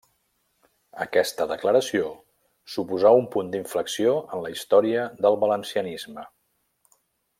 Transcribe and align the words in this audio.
Aquesta 1.03 1.45
Declaració 1.51 2.07
suposà 2.77 3.11
un 3.19 3.27
punt 3.35 3.51
d'inflexió 3.57 4.15
en 4.39 4.43
la 4.47 4.53
història 4.55 5.05
del 5.27 5.39
valencianisme. 5.45 6.27